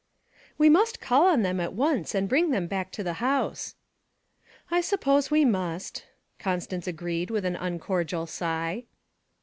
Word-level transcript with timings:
'We 0.57 0.69
must 0.71 0.99
call 0.99 1.27
on 1.27 1.43
them 1.43 1.59
at 1.59 1.73
once 1.73 2.15
and 2.15 2.27
bring 2.27 2.49
them 2.49 2.65
back 2.65 2.89
to 2.93 3.03
the 3.03 3.17
house.' 3.21 3.75
'I 4.71 4.81
suppose 4.81 5.29
we 5.29 5.45
must.' 5.45 6.07
Constance 6.39 6.87
agreed 6.87 7.29
with 7.29 7.45
an 7.45 7.55
uncordial 7.55 8.25
sigh. 8.25 8.85